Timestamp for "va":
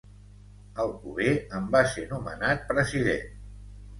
1.77-1.83